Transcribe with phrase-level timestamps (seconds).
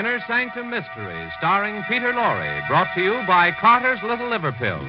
[0.00, 4.80] Inner Sanctum Mysteries, starring Peter Lorre, brought to you by Carter's Little Liver Pills.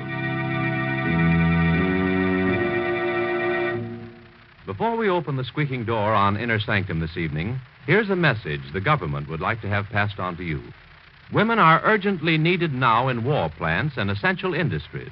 [4.65, 8.79] Before we open the squeaking door on Inner Sanctum this evening, here's a message the
[8.79, 10.63] government would like to have passed on to you.
[11.33, 15.12] Women are urgently needed now in war plants and essential industries.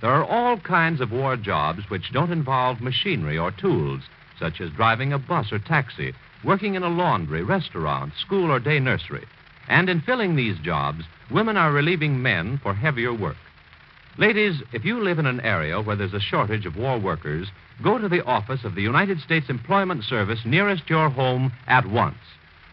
[0.00, 4.02] There are all kinds of war jobs which don't involve machinery or tools,
[4.38, 6.14] such as driving a bus or taxi,
[6.44, 9.26] working in a laundry, restaurant, school, or day nursery.
[9.68, 13.36] And in filling these jobs, women are relieving men for heavier work.
[14.18, 17.48] Ladies, if you live in an area where there's a shortage of war workers,
[17.82, 22.18] go to the office of the United States Employment Service nearest your home at once.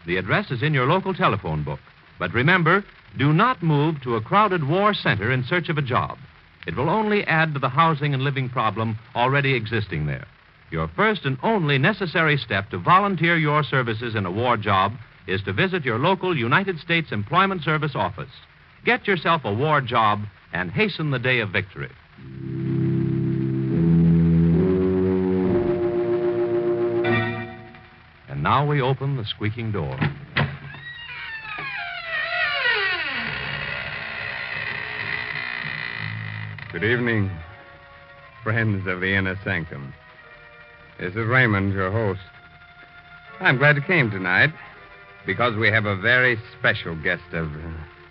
[0.06, 1.80] The address is in your local telephone book.
[2.18, 2.84] But remember,
[3.16, 6.18] do not move to a crowded war center in search of a job.
[6.66, 10.26] It will only add to the housing and living problem already existing there.
[10.70, 14.92] Your first and only necessary step to volunteer your services in a war job
[15.26, 18.30] is to visit your local United States Employment Service office.
[18.84, 20.20] Get yourself a war job
[20.52, 21.90] and hasten the day of victory.
[28.28, 29.98] And now we open the squeaking door.
[36.72, 37.28] Good evening,
[38.44, 39.92] friends of the Inner Sanctum.
[41.00, 42.20] This is Raymond, your host.
[43.40, 44.52] I'm glad you came tonight
[45.24, 47.48] because we have a very special guest of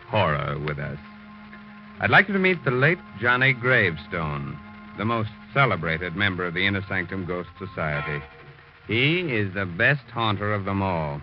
[0.07, 0.97] horror with us.
[1.99, 4.57] I'd like you to meet the late Johnny Gravestone,
[4.97, 8.25] the most celebrated member of the Inner Sanctum Ghost Society.
[8.87, 11.21] He is the best haunter of them all.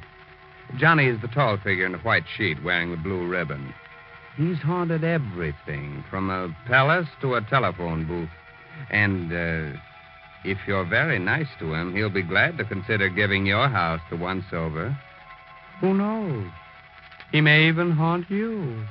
[0.76, 3.74] Johnny is the tall figure in the white sheet wearing the blue ribbon.
[4.36, 8.30] He's haunted everything, from a palace to a telephone booth.
[8.88, 9.80] And uh,
[10.50, 14.16] if you're very nice to him, he'll be glad to consider giving your house to
[14.16, 14.96] once over.
[15.80, 16.46] Who knows?
[17.32, 18.84] He may even haunt you.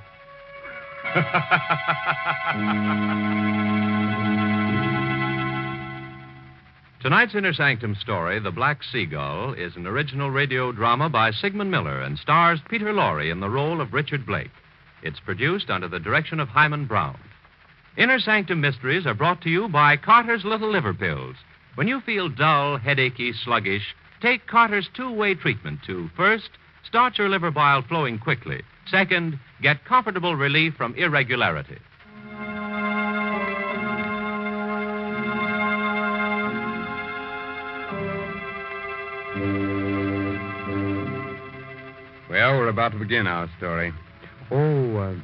[7.02, 12.02] Tonight's Inner Sanctum story, The Black Seagull, is an original radio drama by Sigmund Miller
[12.02, 14.50] and stars Peter Lorre in the role of Richard Blake.
[15.04, 17.20] It's produced under the direction of Himan Brown.
[17.98, 21.36] Inner Sanctum Mysteries are brought to you by Carter's Little Liver Pills.
[21.76, 26.50] When you feel dull, headachy, sluggish, take Carter's two way treatment to first,
[26.88, 28.62] start your liver bile flowing quickly.
[28.90, 31.78] Second, get comfortable relief from irregularity.
[42.30, 43.92] Well, we're about to begin our story.
[44.50, 45.16] Oh, uh,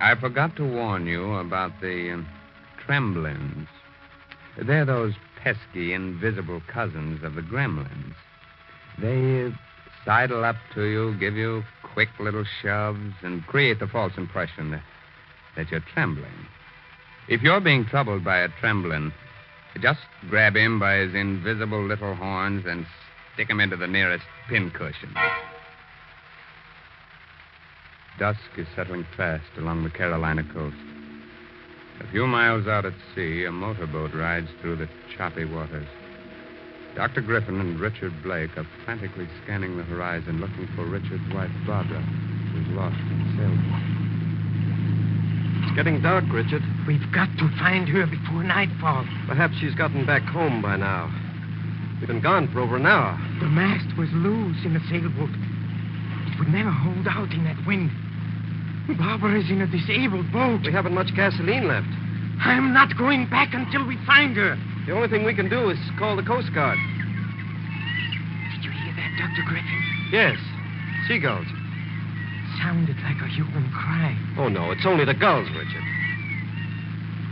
[0.00, 2.26] I forgot to warn you about the um,
[2.84, 3.68] tremblins.
[4.60, 8.14] They're those pesky, invisible cousins of the gremlins.
[8.98, 9.52] They
[10.04, 14.82] sidle up to you, give you quick little shoves, and create the false impression that,
[15.56, 16.48] that you're trembling.
[17.28, 19.12] If you're being troubled by a trembling,
[19.80, 20.00] just
[20.30, 22.86] grab him by his invisible little horns and
[23.34, 25.14] stick him into the nearest pincushion.
[28.18, 30.93] Dusk is settling fast along the Carolina coast.
[32.00, 35.86] A few miles out at sea, a motorboat rides through the choppy waters.
[36.96, 37.20] Dr.
[37.20, 42.68] Griffin and Richard Blake are frantically scanning the horizon looking for Richard's wife, Barbara, who's
[42.76, 44.04] lost in the sailboat.
[45.66, 46.62] It's getting dark, Richard.
[46.86, 49.04] We've got to find her before nightfall.
[49.26, 51.10] Perhaps she's gotten back home by now.
[51.98, 53.18] We've been gone for over an hour.
[53.40, 55.30] The mast was loose in the sailboat.
[55.30, 57.90] It would never hold out in that wind.
[58.88, 60.60] Barbara is in a disabled boat.
[60.64, 61.88] We haven't much gasoline left.
[62.40, 64.56] I'm not going back until we find her.
[64.86, 66.76] The only thing we can do is call the Coast Guard.
[68.52, 69.42] Did you hear that, Dr.
[69.48, 69.82] Griffin?
[70.12, 70.36] Yes.
[71.08, 71.46] Seagulls.
[72.60, 74.16] Sounded like a human cry.
[74.36, 75.84] Oh, no, it's only the gulls, Richard.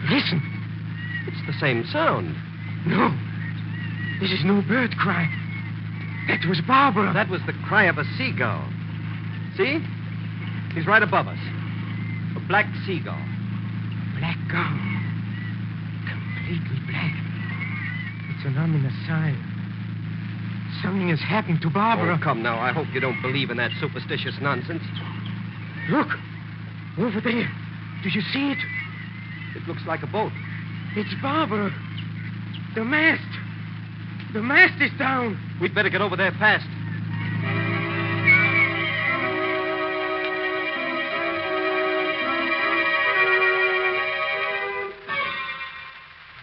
[0.08, 0.40] Listen.
[1.28, 2.34] It's the same sound.
[2.86, 3.12] No.
[4.20, 5.28] This is no bird cry.
[6.28, 7.12] That was Barbara.
[7.12, 8.64] That was the cry of a seagull.
[9.56, 9.84] See?
[10.74, 11.38] He's right above us.
[12.36, 13.20] A black seagull.
[14.18, 14.78] Black gull.
[16.08, 17.12] Completely black.
[18.32, 19.36] It's an ominous sign.
[20.82, 22.18] Something has happened to Barbara.
[22.18, 22.58] Oh, come now.
[22.58, 24.82] I hope you don't believe in that superstitious nonsense.
[25.90, 26.08] Look.
[26.98, 27.50] Over there.
[28.02, 28.58] Do you see it?
[29.56, 30.32] It looks like a boat.
[30.96, 31.70] It's Barbara.
[32.74, 33.22] The mast.
[34.32, 35.38] The mast is down.
[35.60, 36.66] We'd better get over there fast.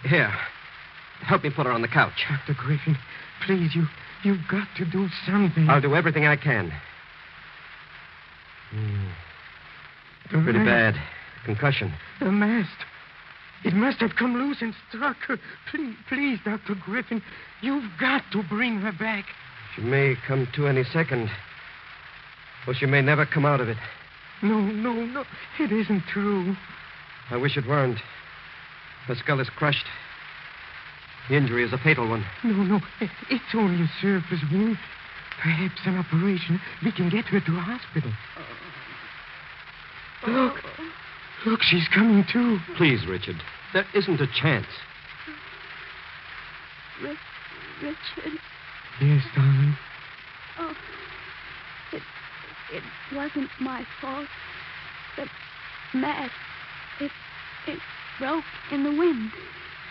[0.09, 0.33] Here.
[1.21, 2.25] Help me put her on the couch.
[2.47, 2.55] Dr.
[2.59, 2.97] Griffin,
[3.45, 3.85] please, you,
[4.23, 5.69] you've got to do something.
[5.69, 6.71] I'll do everything I can.
[8.71, 10.95] The Pretty mast- bad.
[11.45, 11.93] Concussion.
[12.19, 12.69] The mast.
[13.63, 15.37] It must have come loose and struck her.
[15.69, 16.75] Please, please, Dr.
[16.75, 17.21] Griffin,
[17.61, 19.25] you've got to bring her back.
[19.75, 21.29] She may come to any second.
[22.67, 23.77] Or she may never come out of it.
[24.41, 25.23] No, no, no.
[25.59, 26.55] It isn't true.
[27.29, 27.99] I wish it weren't.
[29.09, 29.87] Her skull is crushed.
[31.29, 32.23] The injury is a fatal one.
[32.43, 32.79] No, no.
[33.31, 34.77] It's only a surface wound.
[35.41, 36.61] Perhaps an operation.
[36.85, 38.11] We can get her to a hospital.
[40.27, 40.31] Oh.
[40.31, 40.63] Look.
[41.47, 42.59] Look, she's coming too.
[42.77, 43.37] Please, Richard.
[43.73, 44.67] There isn't a chance.
[47.01, 47.17] Ri-
[47.81, 48.39] Richard,
[49.01, 49.75] Yes, darling.
[50.59, 50.75] oh,
[51.93, 52.01] it,
[52.73, 52.83] it
[53.15, 54.27] wasn't my fault.
[55.17, 55.25] The
[55.97, 56.31] mast,
[56.99, 57.11] it,
[57.65, 57.79] it
[58.19, 59.31] broke in the wind.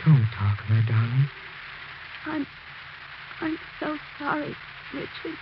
[0.04, 1.28] Don't talk, my darling.
[2.26, 2.46] I'm,
[3.40, 4.54] I'm so sorry,
[4.94, 5.38] Richard.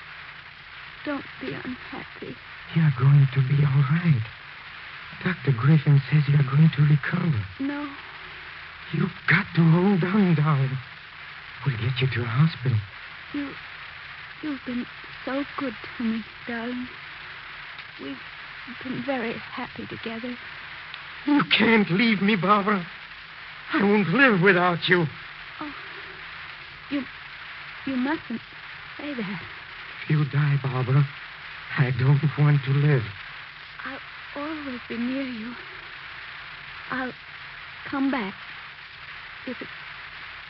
[1.04, 2.34] Don't be unhappy.
[2.74, 4.22] You're going to be all right.
[5.24, 5.52] Dr.
[5.58, 7.44] Griffin says you're going to recover.
[7.60, 7.88] No,
[8.92, 10.78] You've got to hold on, darling.
[11.66, 12.78] We'll get you to a hospital.
[13.34, 13.50] you,
[14.42, 14.86] you've been
[15.24, 16.86] so good to me, darling.
[18.00, 18.16] We've
[18.84, 20.36] been very happy together.
[21.26, 22.86] You can't leave me, Barbara.
[23.72, 25.06] I won't live without you.
[25.60, 25.74] Oh,
[26.90, 27.02] you,
[27.86, 28.40] you mustn't
[28.96, 29.42] say that.
[30.04, 31.04] If you die, Barbara,
[31.78, 33.02] I don't want to live.
[33.84, 35.52] I'll always be near you.
[36.90, 37.12] I'll
[37.90, 38.34] come back
[39.48, 39.70] if it's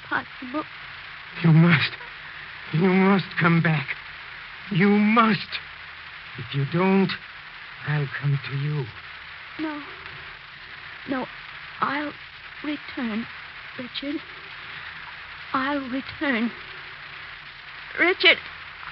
[0.09, 0.65] possible.
[1.43, 1.91] You must.
[2.73, 3.89] You must come back.
[4.71, 5.49] You must.
[6.39, 7.11] If you don't,
[7.89, 8.85] I'll come to you.
[9.59, 9.81] No.
[11.09, 11.27] No,
[11.81, 12.13] I'll
[12.65, 13.27] return,
[13.79, 14.21] Richard.
[15.53, 16.51] I'll return.
[17.99, 18.39] Richard,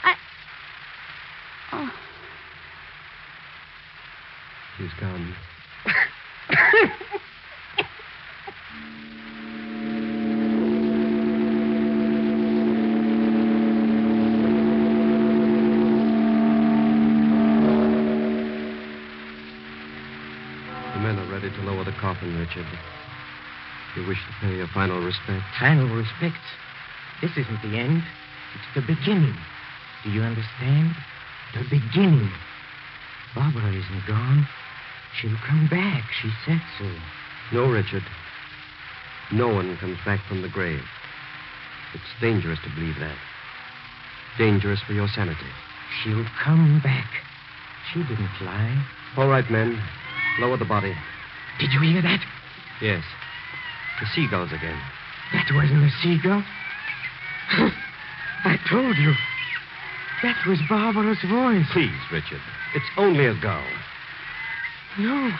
[0.03, 0.15] I.
[1.73, 1.91] Oh,
[4.79, 5.35] She's gone.
[22.25, 22.67] coffin, Richard.
[23.97, 25.43] You wish to pay your final respect.
[25.61, 26.41] Final respect?
[27.21, 28.03] This isn't the end.
[28.55, 29.37] It's the beginning.
[30.03, 30.94] Do you understand?
[31.55, 32.31] The beginning.
[33.35, 34.47] Barbara isn't gone.
[35.21, 36.05] She'll come back.
[36.23, 36.91] She said so.
[37.53, 38.03] No, Richard.
[39.32, 40.82] No one comes back from the grave.
[41.94, 43.17] It's dangerous to believe that.
[44.38, 45.53] Dangerous for your sanity.
[46.03, 47.09] She'll come back.
[47.93, 48.85] She didn't lie.
[49.17, 49.81] All right, men.
[50.41, 50.94] Lower the body.
[51.59, 52.21] Did you hear that?
[52.81, 53.03] Yes.
[54.01, 54.81] The seagulls again.
[55.33, 56.43] That wasn't a seagull.
[58.45, 59.12] I told you.
[60.23, 61.67] That was Barbara's voice.
[61.73, 62.41] Please, Richard.
[62.75, 63.65] It's only a gull.
[64.99, 65.31] No,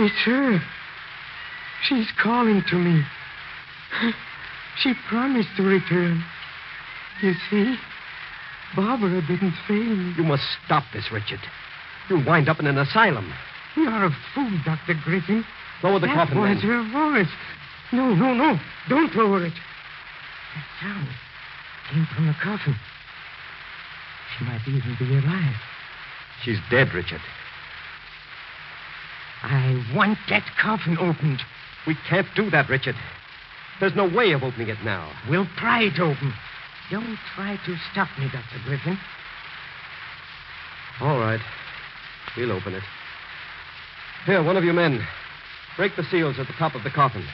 [0.00, 0.60] it's her.
[1.82, 3.02] She's calling to me.
[4.78, 6.22] She promised to return.
[7.22, 7.76] You see,
[8.74, 10.14] Barbara didn't fail me.
[10.16, 11.40] You must stop this, Richard.
[12.08, 13.32] You'll wind up in an asylum.
[13.76, 14.94] You're a fool, Dr.
[15.04, 15.44] Griffin.
[15.82, 17.28] Lower the that coffin, was her voice.
[17.92, 18.58] No, no, no.
[18.88, 19.52] Don't lower it.
[19.52, 21.08] That sound
[21.90, 22.74] came from the coffin.
[24.38, 25.56] She might even be alive.
[26.42, 27.20] She's dead, Richard.
[29.42, 31.40] I want that coffin opened.
[31.86, 32.96] We can't do that, Richard.
[33.78, 35.12] There's no way of opening it now.
[35.28, 36.32] We'll pry it open.
[36.90, 38.58] Don't try to stop me, Dr.
[38.64, 38.98] Griffin.
[41.00, 41.40] All right.
[42.36, 42.82] We'll open it.
[44.26, 45.06] Here, one of you men.
[45.76, 47.24] Break the seals at the top of the coffin.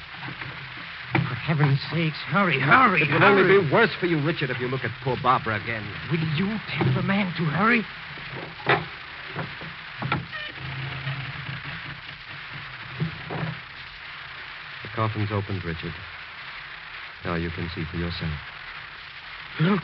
[1.13, 3.41] For heaven's sakes, hurry, hurry, It will hurry.
[3.43, 5.85] only be worse for you, Richard, if you look at poor Barbara again.
[6.11, 7.83] Will you tell the man to hurry?
[14.83, 15.95] The coffin's opened, Richard.
[17.25, 18.33] Now you can see for yourself.
[19.61, 19.83] Look.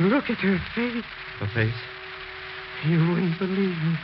[0.00, 1.04] Look at her face.
[1.38, 1.80] Her face?
[2.86, 3.96] You wouldn't believe me.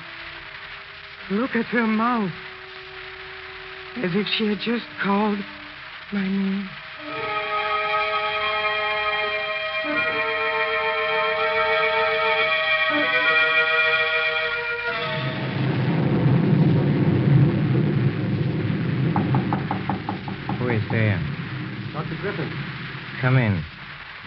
[1.30, 2.32] Look at her mouth.
[3.96, 5.38] As if she had just called
[6.12, 6.68] my name.
[20.58, 21.20] Who is there?
[21.92, 22.16] Dr.
[22.20, 22.50] Griffin.
[23.20, 23.62] Come in.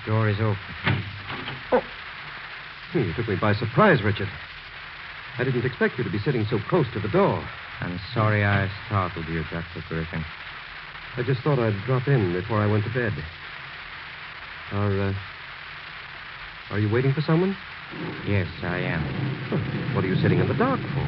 [0.05, 0.57] The door is open.
[1.71, 1.81] Oh.
[2.93, 4.29] You took me by surprise, Richard.
[5.37, 7.43] I didn't expect you to be sitting so close to the door.
[7.81, 9.83] I'm sorry I startled you, Dr.
[9.89, 10.23] Griffin.
[11.17, 13.11] I just thought I'd drop in before I went to bed.
[14.71, 15.13] Are, uh,
[16.71, 17.55] are you waiting for someone?
[18.25, 19.93] Yes, I am.
[19.93, 21.05] What are you sitting in the dark for?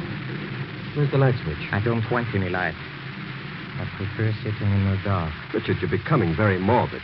[0.95, 1.71] Where's the light switch?
[1.71, 2.75] I don't want any light.
[2.75, 5.33] I prefer sitting in the dark.
[5.53, 7.01] Richard, you're becoming very morbid.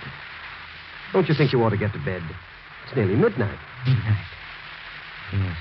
[1.13, 2.24] Don't you think you ought to get to bed?
[2.86, 3.60] It's nearly midnight.
[3.86, 4.25] Midnight.
[5.34, 5.58] Yes.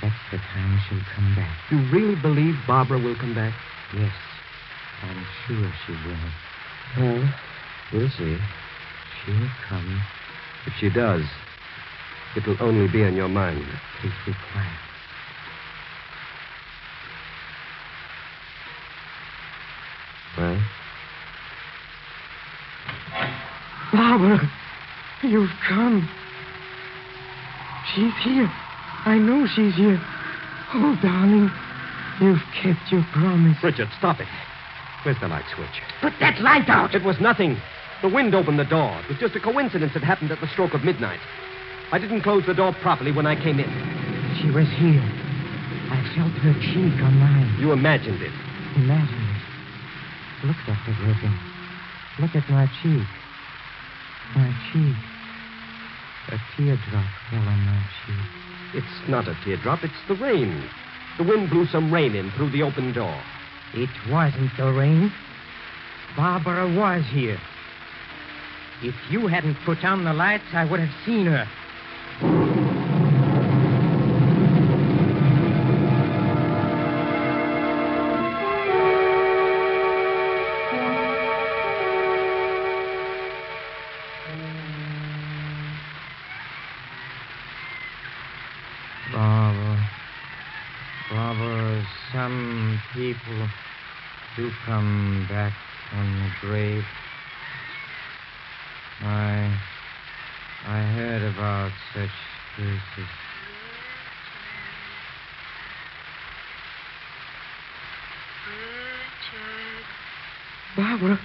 [0.00, 1.56] That's the time she'll come back.
[1.70, 3.52] You really believe Barbara will come back?
[3.94, 4.12] Yes.
[5.02, 6.16] I'm sure she will.
[6.98, 7.34] Well,
[7.92, 8.38] we'll see.
[9.24, 10.02] She'll come.
[10.66, 11.24] If she does,
[12.36, 13.64] it'll only be in your mind.
[14.00, 14.68] Please be quiet.
[20.36, 20.62] Well?
[23.92, 24.50] Barbara,
[25.22, 26.08] you've come.
[27.94, 28.50] She's here.
[29.04, 30.00] I know she's here.
[30.74, 31.50] Oh, darling,
[32.20, 33.56] you've kept your promise.
[33.62, 34.28] Richard, stop it.
[35.04, 35.82] Where's the light switch?
[36.02, 36.94] Put that light out.
[36.94, 37.56] It was nothing.
[38.02, 39.00] The wind opened the door.
[39.04, 41.20] It was just a coincidence that happened at the stroke of midnight.
[41.90, 43.70] I didn't close the door properly when I came in.
[44.42, 45.02] She was here.
[45.90, 47.56] I felt her cheek on mine.
[47.58, 48.32] You imagined it.
[48.76, 50.46] Imagined it.
[50.46, 50.94] Look, Dr.
[51.00, 51.38] Griffin.
[52.20, 53.06] Look at my cheek.
[54.36, 54.96] My cheek.
[56.30, 58.16] A teardrop fell on my cheek.
[58.74, 60.62] It's not a teardrop, it's the rain.
[61.16, 63.18] The wind blew some rain in through the open door.
[63.74, 65.10] It wasn't the rain.
[66.16, 67.38] Barbara was here.
[68.82, 72.47] If you hadn't put on the lights, I would have seen her.
[93.24, 93.48] People
[94.36, 95.52] do come back
[95.90, 96.84] from the grave.
[99.02, 99.58] I.
[100.66, 102.10] I heard about such
[102.56, 103.08] cases.
[110.76, 111.18] Barbara.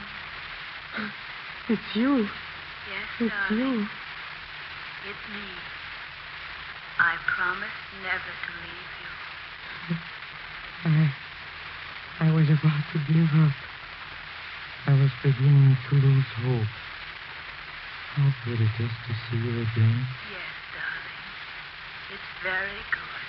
[1.70, 2.18] It's you.
[2.18, 2.30] Yes,
[3.20, 3.60] It's darling.
[3.60, 3.82] you.
[5.10, 5.48] It's me.
[7.00, 9.98] I promise never to leave you.
[10.86, 11.14] I.
[12.20, 13.52] I was about to give up.
[14.88, 16.72] I was beginning to lose hope.
[18.16, 20.00] How good it is to see you again.
[20.32, 21.28] Yes, darling.
[22.16, 23.24] It's very good.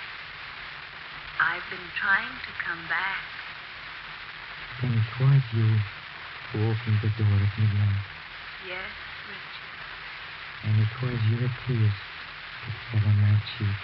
[1.43, 3.27] I've been trying to come back.
[4.79, 5.67] Then it was you
[6.55, 8.07] who opened the door at midnight.
[8.63, 8.87] Yes,
[9.27, 9.75] Richard.
[10.63, 11.97] And it was your tears
[12.63, 13.79] that fell on my cheek.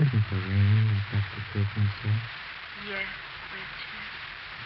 [0.00, 1.42] Wasn't the rain, as Dr.
[1.52, 2.20] Griffin said?
[2.88, 3.12] Yes,
[3.52, 3.97] Richard.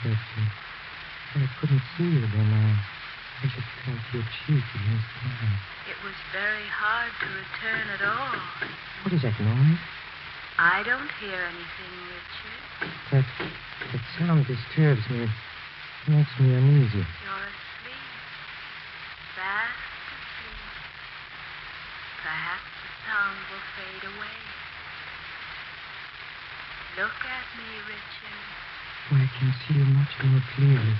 [0.02, 2.50] But uh, I couldn't see you then.
[2.50, 2.75] I,
[3.38, 5.54] I just felt your cheek against mine.
[5.87, 8.35] It was very hard to return at all.
[9.06, 9.78] What is that noise?
[10.59, 12.62] I don't hear anything, Richard.
[13.14, 13.26] That,
[13.94, 15.23] that sound disturbs me.
[15.23, 17.02] It makes me uneasy.
[17.02, 18.11] You're asleep.
[19.38, 19.78] Fast
[20.18, 20.66] asleep.
[22.26, 24.38] Perhaps the sound will fade away.
[26.99, 28.62] Look at me, Richard.
[29.11, 30.94] I can see you much more clearly.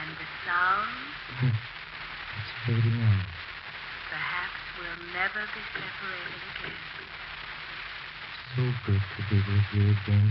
[0.00, 0.94] And the sound,
[1.44, 3.26] It's fading out.
[4.08, 6.80] perhaps we'll never be separated again.
[8.56, 10.28] So good to be with you again.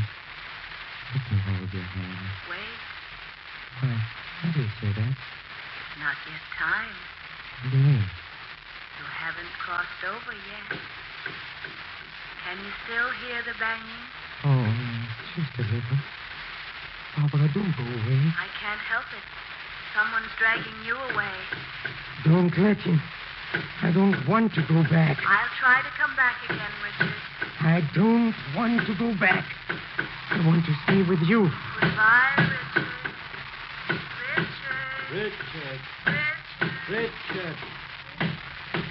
[1.14, 2.28] Let me hold your hand.
[2.50, 2.80] Wait,
[3.82, 5.14] Why, why do you say that?
[5.14, 6.96] it's not yet time.
[7.62, 8.06] What do you mean?
[9.00, 10.80] You haven't crossed over yet.
[12.44, 14.06] Can you still hear the banging?
[14.44, 14.66] Oh,
[15.36, 16.00] just a little.
[17.18, 18.22] Barbara, don't go away.
[18.38, 19.26] I can't help it.
[19.96, 21.34] Someone's dragging you away.
[22.24, 23.02] Don't let him.
[23.82, 25.18] I don't want to go back.
[25.26, 27.16] I'll try to come back again, Richard.
[27.62, 29.46] I don't want to go back.
[30.30, 31.50] I want to stay with you.
[31.82, 32.88] Goodbye, Richard.
[35.12, 35.80] Richard.
[36.90, 37.10] Richard!
[37.34, 37.56] Richard.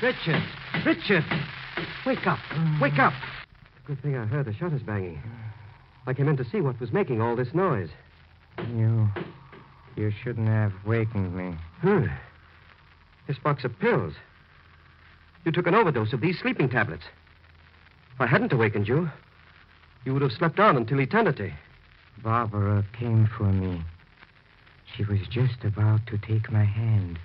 [0.03, 0.43] Richard!
[0.43, 0.43] Richard!
[0.85, 1.25] Richard!
[2.05, 2.39] Wake up!
[2.81, 3.13] Wake up!
[3.87, 5.23] Good thing I heard the shutters banging.
[6.07, 7.91] I came in to see what was making all this noise.
[8.77, 9.09] You.
[9.97, 11.57] You shouldn't have wakened me.
[11.81, 12.07] Hmm.
[13.27, 14.15] This box of pills.
[15.45, 17.05] You took an overdose of these sleeping tablets.
[18.15, 19.11] If I hadn't awakened you,
[20.05, 21.55] you would have slept on until eternity.
[22.23, 23.83] Barbara came for me.
[24.97, 27.19] She was just about to take my hand.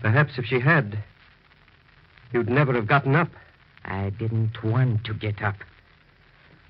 [0.00, 0.98] Perhaps if she had,
[2.32, 3.28] you'd never have gotten up.
[3.84, 5.56] I didn't want to get up.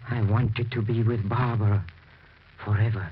[0.08, 1.84] I wanted to be with Barbara
[2.64, 3.08] forever.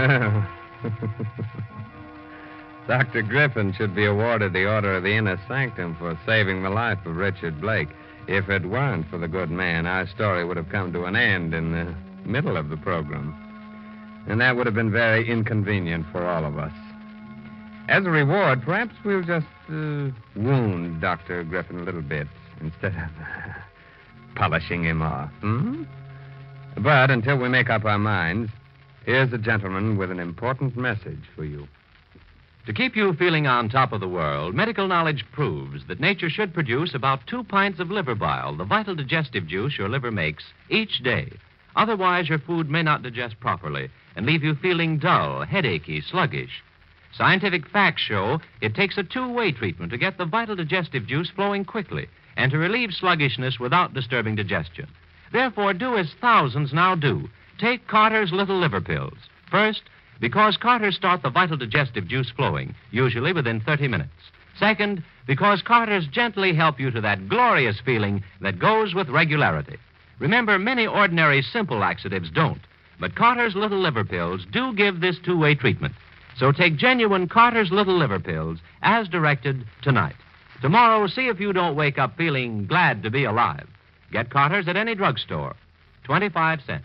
[0.00, 0.48] Well,
[2.88, 3.20] Dr.
[3.20, 7.16] Griffin should be awarded the Order of the Inner Sanctum for saving the life of
[7.16, 7.90] Richard Blake.
[8.26, 11.52] If it weren't for the good man, our story would have come to an end
[11.52, 13.34] in the middle of the program.
[14.26, 16.72] And that would have been very inconvenient for all of us.
[17.88, 21.44] As a reward, perhaps we'll just uh, wound Dr.
[21.44, 22.26] Griffin a little bit
[22.62, 23.10] instead of
[24.34, 25.30] polishing him off.
[25.40, 25.82] Hmm?
[26.78, 28.50] But until we make up our minds,
[29.04, 31.66] here's a gentleman with an important message for you.
[32.66, 36.54] To keep you feeling on top of the world, medical knowledge proves that nature should
[36.54, 41.02] produce about two pints of liver bile, the vital digestive juice your liver makes, each
[41.02, 41.32] day.
[41.74, 46.62] Otherwise, your food may not digest properly and leave you feeling dull, headachy, sluggish.
[47.12, 51.30] Scientific facts show it takes a two way treatment to get the vital digestive juice
[51.30, 54.86] flowing quickly and to relieve sluggishness without disturbing digestion.
[55.32, 57.28] Therefore, do as thousands now do
[57.60, 59.18] take Carter's Little Liver Pills.
[59.50, 59.82] First,
[60.18, 64.10] because Carter's start the vital digestive juice flowing, usually within 30 minutes.
[64.58, 69.76] Second, because Carter's gently help you to that glorious feeling that goes with regularity.
[70.18, 72.60] Remember, many ordinary simple laxatives don't,
[72.98, 75.94] but Carter's Little Liver Pills do give this two way treatment.
[76.36, 80.16] So take genuine Carter's Little Liver Pills as directed tonight.
[80.62, 83.66] Tomorrow, see if you don't wake up feeling glad to be alive.
[84.12, 85.56] Get Carter's at any drugstore.
[86.04, 86.84] 25 cents.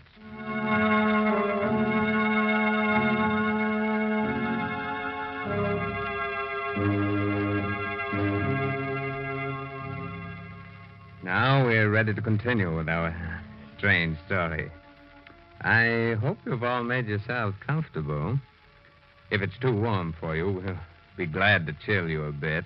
[11.66, 13.12] We're ready to continue with our
[13.76, 14.70] strange story.
[15.62, 18.38] I hope you've all made yourselves comfortable.
[19.32, 20.78] If it's too warm for you, we'll
[21.16, 22.64] be glad to chill you a bit.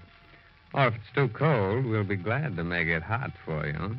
[0.74, 3.96] Or if it's too cold, we'll be glad to make it hot for you.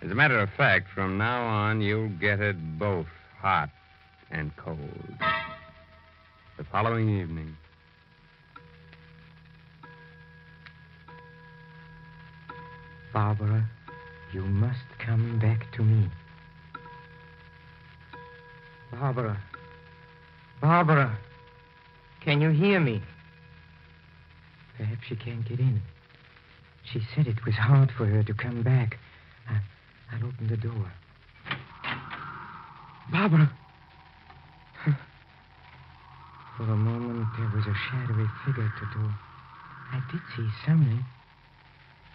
[0.00, 3.68] As a matter of fact, from now on, you'll get it both hot
[4.30, 5.18] and cold.
[6.56, 7.54] The following evening.
[13.12, 13.68] Barbara,
[14.32, 16.08] you must come back to me.
[18.92, 19.38] Barbara.
[20.60, 21.18] Barbara.
[22.20, 23.02] Can you hear me?
[24.76, 25.80] Perhaps she can't get in.
[26.92, 28.98] She said it was hard for her to come back.
[29.48, 29.60] I,
[30.12, 30.92] I'll open the door.
[33.10, 33.50] Barbara.
[36.56, 39.14] For a moment, there was a shadowy figure at the door.
[39.92, 41.04] I did see something.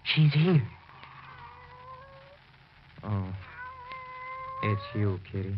[0.04, 0.62] She's here.
[3.06, 3.34] Oh,
[4.64, 5.56] it's you, Kitty.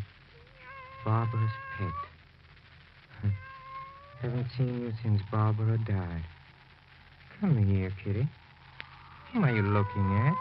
[1.03, 3.31] Barbara's pet.
[4.21, 6.23] Haven't seen you since Barbara died.
[7.39, 8.27] Come here, Kitty.
[9.31, 10.36] Whom are you looking at?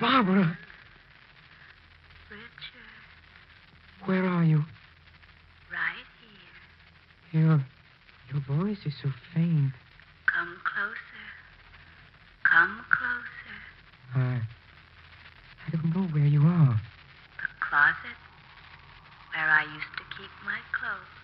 [0.00, 0.56] Barbara,
[2.30, 4.64] Richard, where are you?
[5.70, 6.08] right
[7.32, 7.42] here.
[7.42, 7.64] Your
[8.32, 9.72] your voice is so faint.
[10.26, 11.26] Come closer.
[12.42, 13.58] Come closer.
[14.14, 14.42] I
[15.66, 16.80] I don't know where you are.
[17.38, 18.18] The closet
[19.34, 21.16] where I used to keep my clothes.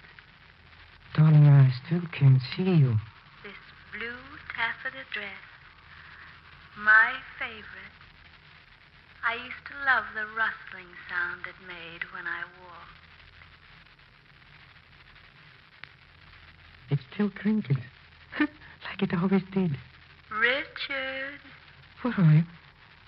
[1.15, 3.01] Darling, I still can't see you.
[3.43, 3.59] This
[3.93, 4.23] blue
[4.55, 5.43] taffeta dress.
[6.79, 7.97] My favorite.
[9.27, 12.97] I used to love the rustling sound it made when I walked.
[17.31, 17.79] Crinkles.
[18.41, 19.77] like it always did.
[20.31, 21.41] Richard,
[22.03, 22.43] Where are you?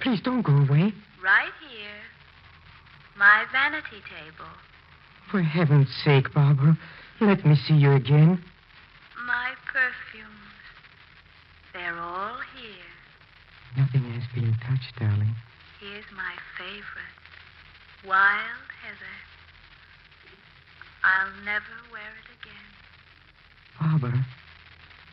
[0.01, 0.93] Please don't go away.
[1.23, 2.01] right here.
[3.17, 4.51] My vanity table.
[5.31, 6.79] For heaven's sake, Barbara,
[7.21, 8.43] let me see you again.
[9.27, 10.29] My perfumes.
[11.75, 12.89] They're all here.
[13.77, 15.35] Nothing has been touched, darling.
[15.81, 17.15] Here's my favorite.
[18.07, 19.17] Wild heather.
[21.05, 22.38] I'll never wear it again.
[23.81, 24.27] Barbara,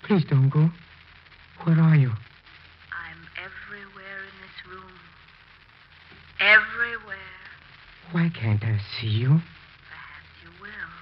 [0.03, 0.69] please don't go.
[1.63, 2.09] Where are you?
[2.09, 4.91] I'm everywhere in this room.
[6.39, 7.17] Everywhere.
[8.11, 9.29] Why can't I see you?
[9.89, 10.93] Perhaps you will.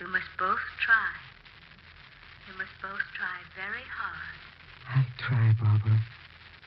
[0.00, 1.12] We must both try.
[2.48, 4.38] We must both try very hard.
[4.94, 6.00] I'll try, Barbara.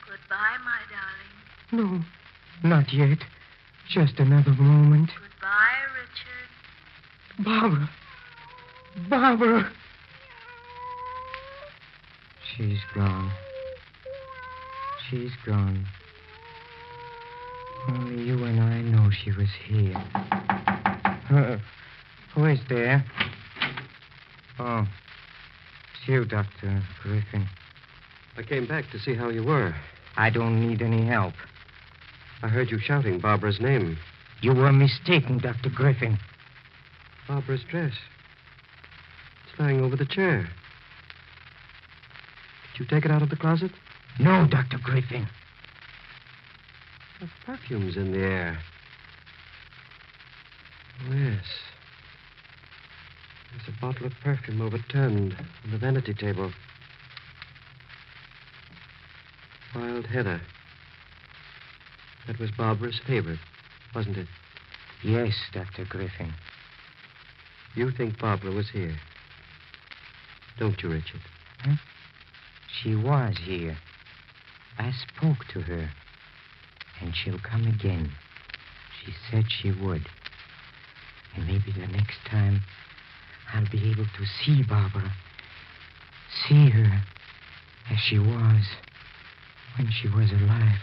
[0.08, 1.36] Goodbye, my darling.
[1.72, 3.20] No, not yet.
[3.90, 5.12] Just another moment.
[5.20, 7.44] Goodbye, Richard.
[7.46, 7.90] Barbara.
[9.10, 9.72] Barbara.
[12.56, 13.32] She's gone.
[15.10, 15.86] She's gone.
[17.90, 19.96] Only you and I know she was here.
[21.30, 21.58] Uh,
[22.34, 23.06] who is there?
[24.58, 26.82] Oh, it's you, Dr.
[27.04, 27.48] Griffin.
[28.38, 29.76] I came back to see how you were.
[30.18, 31.34] I don't need any help.
[32.42, 33.98] I heard you shouting Barbara's name.
[34.42, 35.70] You were mistaken, Dr.
[35.70, 36.18] Griffin.
[37.28, 37.94] Barbara's dress.
[39.58, 40.50] Lying over the chair.
[42.74, 43.72] Did you take it out of the closet?
[44.20, 44.78] No, Dr.
[44.84, 45.28] Griffin.
[47.22, 48.60] The perfume's in the air.
[51.02, 51.46] Oh, yes.
[53.52, 56.52] There's a bottle of perfume overturned on the vanity table.
[59.74, 60.42] Wild heather.
[62.28, 63.40] That was Barbara's favorite,
[63.94, 64.28] wasn't it?
[65.04, 65.86] Yes, Dr.
[65.86, 66.34] Griffin.
[67.76, 68.96] You think Barbara was here.
[70.58, 71.22] Don't you, Richard?
[71.62, 71.74] Hmm?
[72.82, 73.78] She was here.
[74.78, 75.90] I spoke to her.
[77.02, 78.12] And she'll come again.
[79.04, 80.08] She said she would.
[81.36, 82.62] And maybe the next time
[83.54, 85.12] I'll be able to see Barbara.
[86.48, 87.04] See her
[87.92, 88.66] as she was
[89.78, 90.80] when she was alive.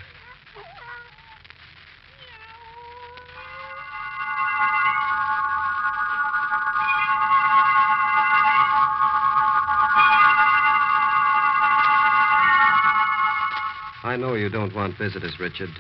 [14.13, 15.71] I know you don't want visitors, Richard,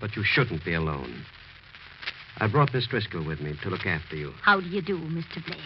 [0.00, 1.24] but you shouldn't be alone.
[2.38, 4.32] I brought Miss Driscoll with me to look after you.
[4.42, 5.46] How do you do, Mr.
[5.46, 5.60] Blake?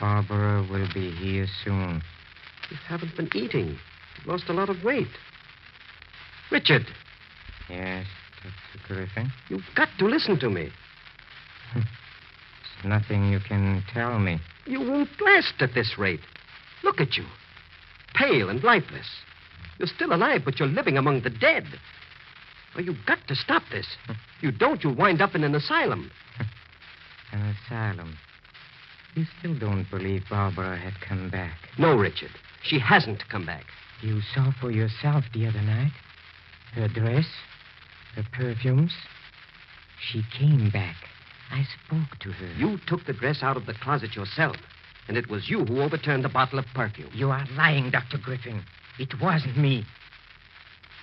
[0.00, 2.00] Barbara will be here soon.
[2.70, 3.76] You haven't been eating.
[4.16, 5.06] You've lost a lot of weight.
[6.50, 6.86] Richard,
[7.68, 8.06] Yes,
[8.42, 8.86] Dr.
[8.94, 9.30] Griffin.
[9.50, 10.70] you've got to listen to me.
[11.74, 11.84] There's
[12.86, 14.40] nothing you can tell me.
[14.64, 16.20] You won't last at this rate.
[16.82, 17.24] Look at you.
[18.14, 19.06] Pale and lifeless.
[19.78, 21.66] You're still alive, but you're living among the dead.
[22.74, 23.86] Well, you've got to stop this.
[24.40, 26.10] You don't, you'll wind up in an asylum.
[27.32, 28.18] An asylum.
[29.14, 31.58] You still don't believe Barbara had come back.
[31.78, 32.30] No, Richard.
[32.62, 33.64] She hasn't come back.
[34.00, 35.92] You saw for yourself the other night.
[36.74, 37.26] Her dress,
[38.16, 38.94] her perfumes.
[40.00, 40.96] She came back.
[41.50, 42.52] I spoke to her.
[42.54, 44.56] You took the dress out of the closet yourself,
[45.06, 47.10] and it was you who overturned the bottle of perfume.
[47.12, 48.16] You are lying, Dr.
[48.16, 48.62] Griffin.
[49.02, 49.84] It wasn't me.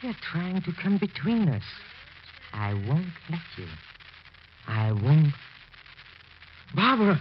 [0.02, 1.66] You're trying to come between us.
[2.54, 3.68] I won't let you.
[4.70, 5.34] I won't.
[6.74, 7.20] Barbara!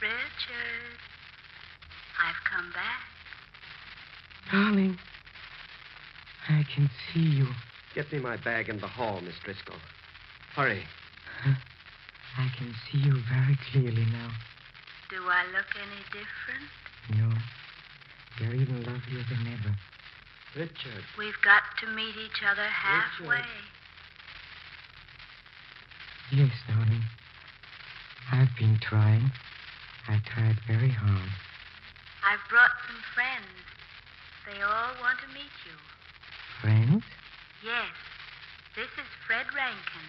[0.00, 0.98] Richard,
[2.18, 3.02] I've come back.
[4.50, 4.96] Darling,
[6.48, 7.48] I can see you.
[7.94, 9.76] Get me my bag in the hall, Miss Driscoll.
[10.54, 10.82] Hurry.
[11.44, 14.30] I can see you very clearly now.
[15.10, 16.70] Do I look any different?
[17.20, 17.36] No,
[18.40, 19.74] you're even lovelier than ever.
[20.56, 21.04] Richard.
[21.16, 23.44] We've got to meet each other halfway.
[26.32, 27.04] Yes, darling.
[28.32, 29.30] I've been trying.
[30.08, 31.30] I tried very hard.
[32.24, 33.48] I've brought some friends.
[34.46, 35.76] They all want to meet you.
[36.60, 37.04] Friends?
[37.64, 37.92] Yes,
[38.74, 40.08] this is Fred Rankin.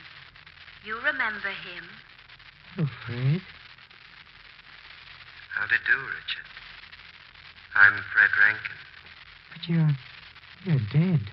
[0.85, 1.85] You remember him.
[2.77, 3.41] Oh, Fred.
[5.55, 6.58] How do you do, Richard?
[7.79, 8.79] I'm Fred Rankin.
[9.55, 9.95] But you're.
[10.67, 11.23] you're dead.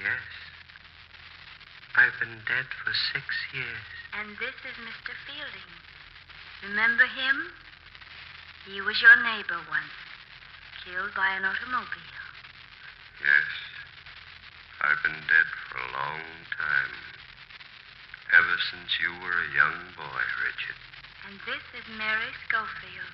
[0.00, 0.24] Yes.
[2.00, 3.84] I've been dead for six years.
[4.16, 5.12] And this is Mr.
[5.28, 5.72] Fielding.
[6.64, 7.52] Remember him?
[8.64, 9.96] He was your neighbor once,
[10.80, 12.24] killed by an automobile.
[13.20, 13.50] Yes.
[14.80, 16.24] I've been dead for a long
[16.56, 16.96] time.
[18.32, 20.80] Ever since you were a young boy, Richard.
[21.28, 23.12] And this is Mary Schofield,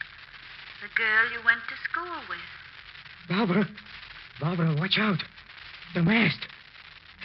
[0.83, 2.39] the girl you went to school with.
[3.29, 3.69] Barbara.
[4.41, 5.23] Barbara, watch out.
[5.95, 6.39] The mast.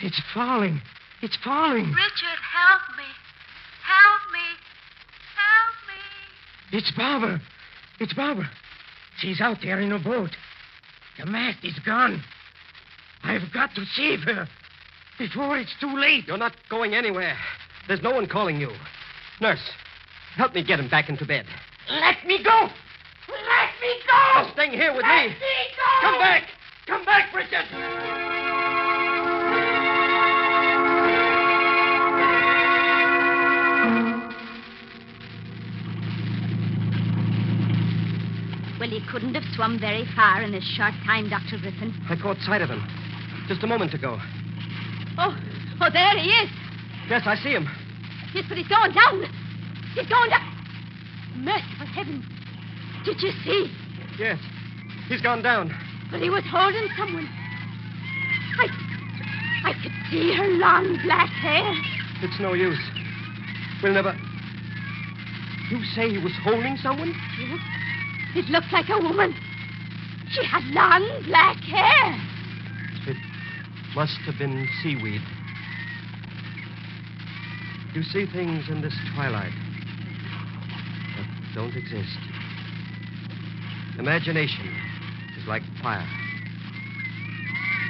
[0.01, 0.81] It's falling.
[1.21, 1.85] It's falling.
[1.85, 3.03] Richard, help me.
[3.83, 4.47] Help me.
[5.35, 6.77] Help me.
[6.77, 7.41] It's Barbara.
[7.99, 8.49] It's Barbara.
[9.17, 10.31] She's out there in a boat.
[11.19, 12.23] The mast is gone.
[13.23, 14.47] I've got to save her
[15.19, 16.27] before it's too late.
[16.27, 17.37] You're not going anywhere.
[17.87, 18.71] There's no one calling you.
[19.39, 19.61] Nurse,
[20.35, 21.45] help me get him back into bed.
[21.89, 22.69] Let me go!
[23.82, 24.41] Let me go!
[24.41, 25.28] You're staying here with Let me.
[25.30, 25.36] me
[25.76, 26.02] go!
[26.02, 26.44] Come back!
[26.86, 27.65] Come back, Richard!
[38.80, 41.58] Well, he couldn't have swum very far in this short time, Dr.
[41.60, 41.94] Griffin.
[42.08, 42.84] I caught sight of him
[43.48, 44.20] just a moment ago.
[45.17, 45.36] Oh,
[45.82, 46.50] oh, there he is.
[47.10, 47.67] Yes, I see him.
[48.34, 49.26] Yes, but he's going down.
[49.96, 50.54] He's going down.
[51.38, 52.40] Merciful heavens.
[53.05, 53.71] Did you see?
[54.19, 54.39] Yes,
[55.07, 55.73] he's gone down.
[56.11, 57.27] But he was holding someone.
[58.59, 58.67] I,
[59.65, 61.73] I could see her long black hair.
[62.21, 62.79] It's no use.
[63.81, 64.15] We'll never.
[65.71, 67.13] You say he was holding someone?
[67.39, 67.59] Yes.
[68.35, 69.33] It looked like a woman.
[70.31, 72.15] She had long black hair.
[73.07, 73.17] It.
[73.95, 75.21] Must have been seaweed.
[77.93, 79.51] You see things in this twilight
[81.17, 82.17] that don't exist.
[83.99, 84.67] Imagination
[85.39, 86.08] is like fire.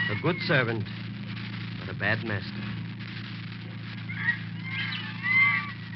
[0.10, 0.84] A good servant,
[1.80, 2.50] but a bad master.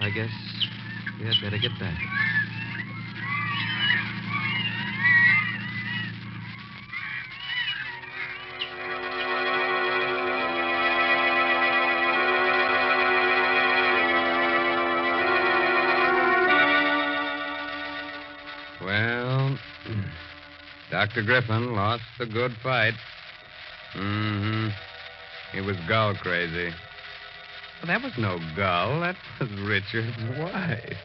[0.01, 0.31] I guess
[1.19, 2.14] we had better get back.
[21.15, 21.27] Dr.
[21.27, 22.93] Griffin lost the good fight.
[23.95, 24.67] Mm-hmm.
[25.53, 26.73] He was gull crazy.
[27.79, 28.99] But that was no gull.
[28.99, 30.97] That was Richard's wife.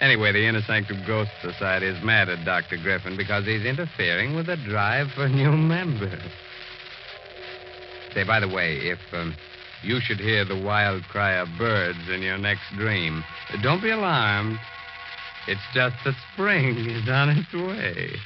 [0.00, 2.78] Anyway, the Inner Sanctum Ghost Society is mad at Dr.
[2.78, 6.22] Griffin because he's interfering with the drive for new members.
[8.14, 9.34] Say, by the way, if um,
[9.82, 13.22] you should hear the wild cry of birds in your next dream,
[13.62, 14.58] don't be alarmed.
[15.46, 18.16] It's just that spring is on its way.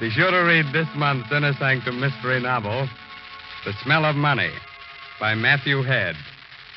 [0.00, 2.88] Be sure to read this month's Inner Sanctum mystery novel,
[3.64, 4.50] The Smell of Money,
[5.20, 6.16] by Matthew Head,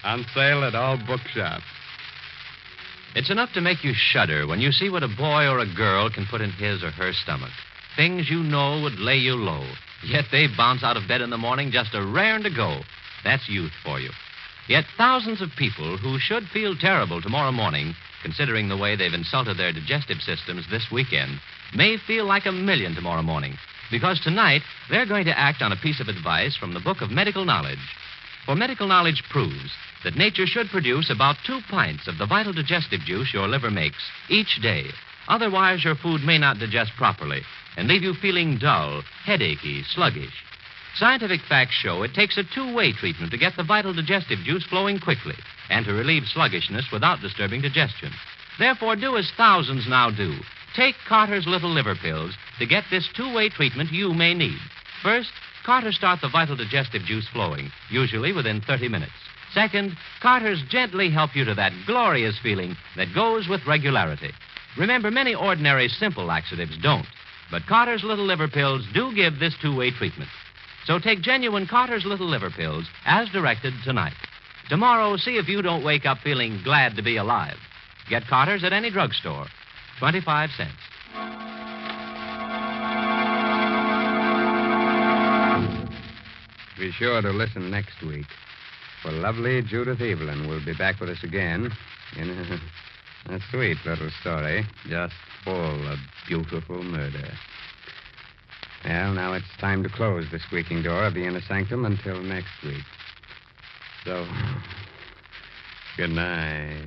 [0.03, 1.63] on sale at all bookshops.
[3.15, 6.09] It's enough to make you shudder when you see what a boy or a girl
[6.11, 7.51] can put in his or her stomach.
[7.95, 9.65] Things you know would lay you low.
[10.03, 12.81] Yet they bounce out of bed in the morning just a raring to go.
[13.23, 14.11] That's youth for you.
[14.67, 19.57] Yet thousands of people who should feel terrible tomorrow morning, considering the way they've insulted
[19.57, 21.39] their digestive systems this weekend,
[21.75, 23.57] may feel like a million tomorrow morning.
[23.91, 27.11] Because tonight, they're going to act on a piece of advice from the Book of
[27.11, 27.79] Medical Knowledge.
[28.45, 29.71] For medical knowledge proves
[30.03, 34.03] that nature should produce about two pints of the vital digestive juice your liver makes
[34.29, 34.85] each day.
[35.27, 37.41] Otherwise, your food may not digest properly
[37.77, 40.33] and leave you feeling dull, headachy, sluggish.
[40.97, 44.63] Scientific facts show it takes a two way treatment to get the vital digestive juice
[44.63, 45.35] flowing quickly
[45.69, 48.11] and to relieve sluggishness without disturbing digestion.
[48.57, 50.37] Therefore, do as thousands now do.
[50.73, 54.57] Take Carter's Little Liver Pills to get this two way treatment you may need.
[55.03, 55.31] First,
[55.65, 59.11] Carter's start the vital digestive juice flowing, usually within 30 minutes.
[59.53, 64.31] Second, Carter's gently help you to that glorious feeling that goes with regularity.
[64.77, 67.07] Remember, many ordinary simple laxatives don't,
[67.51, 70.29] but Carter's Little Liver Pills do give this two way treatment.
[70.85, 74.13] So take genuine Carter's Little Liver Pills as directed tonight.
[74.69, 77.57] Tomorrow, see if you don't wake up feeling glad to be alive.
[78.09, 79.47] Get Carter's at any drugstore.
[79.99, 80.73] 25 cents.
[86.77, 88.25] Be sure to listen next week,
[89.01, 91.71] for lovely Judith Evelyn will be back with us again
[92.17, 92.29] in
[93.27, 97.31] a, a sweet little story, just full of beautiful murder.
[98.85, 102.51] Well, now it's time to close the squeaking door of the inner sanctum until next
[102.63, 102.83] week.
[104.03, 104.27] So,
[105.97, 106.83] good night.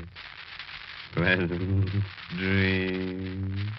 [1.15, 2.05] Pleasant
[2.37, 3.73] dreams.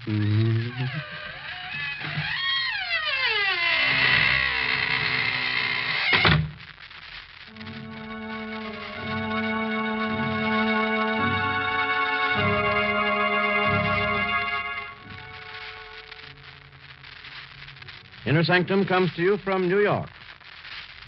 [18.39, 20.07] Inner Sanctum comes to you from New York.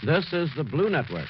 [0.02, 1.28] This is the Blue Network.